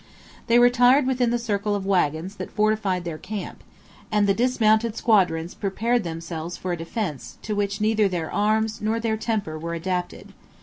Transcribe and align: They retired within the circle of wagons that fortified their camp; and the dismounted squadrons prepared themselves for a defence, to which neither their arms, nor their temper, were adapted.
They 0.47 0.57
retired 0.57 1.05
within 1.05 1.29
the 1.29 1.37
circle 1.37 1.75
of 1.75 1.85
wagons 1.85 2.37
that 2.37 2.49
fortified 2.49 3.03
their 3.03 3.19
camp; 3.19 3.63
and 4.11 4.25
the 4.25 4.33
dismounted 4.33 4.95
squadrons 4.97 5.53
prepared 5.53 6.03
themselves 6.03 6.57
for 6.57 6.71
a 6.71 6.75
defence, 6.77 7.37
to 7.43 7.53
which 7.53 7.79
neither 7.79 8.07
their 8.07 8.31
arms, 8.31 8.81
nor 8.81 8.99
their 8.99 9.15
temper, 9.15 9.59
were 9.59 9.75
adapted. 9.75 10.33